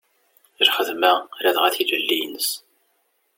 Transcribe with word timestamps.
Lxedma 0.67 1.13
ladɣa 1.43 1.69
tilelli-ines. 1.75 2.49